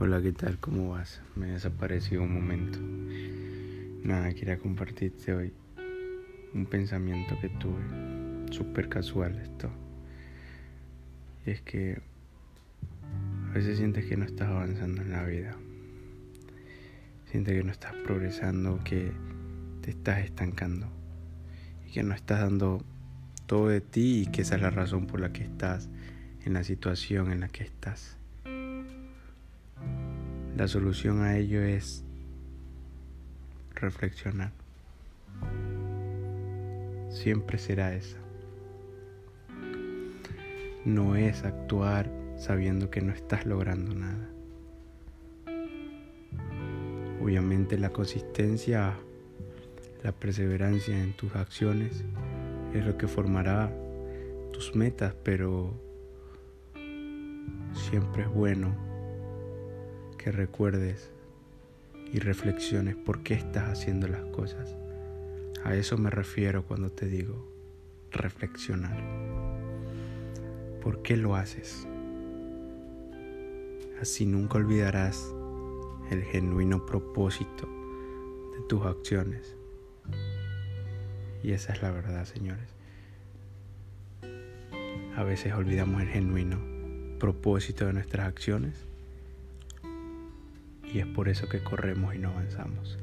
Hola, 0.00 0.20
¿qué 0.20 0.32
tal? 0.32 0.58
¿Cómo 0.58 0.90
vas? 0.90 1.22
Me 1.36 1.46
desapareció 1.46 2.20
un 2.20 2.34
momento. 2.34 2.80
Nada, 4.02 4.34
quería 4.34 4.58
compartirte 4.58 5.32
hoy 5.32 5.52
un 6.52 6.66
pensamiento 6.66 7.38
que 7.40 7.48
tuve, 7.48 7.80
súper 8.52 8.88
casual 8.88 9.38
esto. 9.38 9.70
Y 11.46 11.52
es 11.52 11.60
que 11.60 12.02
a 13.48 13.54
veces 13.54 13.78
sientes 13.78 14.04
que 14.06 14.16
no 14.16 14.24
estás 14.24 14.48
avanzando 14.48 15.00
en 15.00 15.12
la 15.12 15.22
vida. 15.22 15.54
Sientes 17.30 17.54
que 17.54 17.62
no 17.62 17.70
estás 17.70 17.94
progresando, 18.04 18.80
que 18.82 19.12
te 19.80 19.90
estás 19.90 20.24
estancando. 20.24 20.88
Y 21.86 21.92
que 21.92 22.02
no 22.02 22.14
estás 22.14 22.40
dando 22.40 22.84
todo 23.46 23.68
de 23.68 23.80
ti 23.80 24.22
y 24.22 24.26
que 24.26 24.42
esa 24.42 24.56
es 24.56 24.62
la 24.62 24.70
razón 24.70 25.06
por 25.06 25.20
la 25.20 25.32
que 25.32 25.44
estás 25.44 25.88
en 26.44 26.54
la 26.54 26.64
situación 26.64 27.30
en 27.30 27.38
la 27.38 27.48
que 27.48 27.62
estás. 27.62 28.18
La 30.56 30.68
solución 30.68 31.22
a 31.22 31.36
ello 31.36 31.62
es 31.62 32.04
reflexionar. 33.74 34.52
Siempre 37.10 37.58
será 37.58 37.92
esa. 37.92 38.18
No 40.84 41.16
es 41.16 41.42
actuar 41.42 42.08
sabiendo 42.38 42.88
que 42.88 43.00
no 43.00 43.12
estás 43.12 43.46
logrando 43.46 43.96
nada. 43.96 44.28
Obviamente 47.20 47.76
la 47.76 47.90
consistencia, 47.90 48.96
la 50.04 50.12
perseverancia 50.12 50.96
en 50.96 51.14
tus 51.14 51.34
acciones 51.34 52.04
es 52.72 52.86
lo 52.86 52.96
que 52.96 53.08
formará 53.08 53.72
tus 54.52 54.76
metas, 54.76 55.16
pero 55.24 55.74
siempre 57.72 58.22
es 58.22 58.28
bueno 58.28 58.93
que 60.24 60.32
recuerdes 60.32 61.10
y 62.10 62.18
reflexiones 62.18 62.96
por 62.96 63.22
qué 63.22 63.34
estás 63.34 63.68
haciendo 63.68 64.08
las 64.08 64.24
cosas. 64.24 64.74
A 65.64 65.74
eso 65.74 65.98
me 65.98 66.08
refiero 66.08 66.64
cuando 66.64 66.90
te 66.90 67.06
digo 67.06 67.46
reflexionar. 68.10 69.02
¿Por 70.80 71.02
qué 71.02 71.18
lo 71.18 71.36
haces? 71.36 71.86
Así 74.00 74.24
nunca 74.24 74.56
olvidarás 74.56 75.30
el 76.10 76.22
genuino 76.22 76.86
propósito 76.86 77.68
de 78.56 78.66
tus 78.66 78.86
acciones. 78.86 79.54
Y 81.42 81.52
esa 81.52 81.74
es 81.74 81.82
la 81.82 81.90
verdad, 81.90 82.24
señores. 82.24 82.70
A 85.16 85.22
veces 85.22 85.52
olvidamos 85.52 86.00
el 86.00 86.08
genuino 86.08 86.58
propósito 87.18 87.84
de 87.84 87.92
nuestras 87.92 88.26
acciones 88.26 88.86
y 90.94 91.00
es 91.00 91.06
por 91.06 91.28
eso 91.28 91.48
que 91.48 91.60
corremos 91.60 92.14
y 92.14 92.18
no 92.18 92.30
avanzamos. 92.30 92.96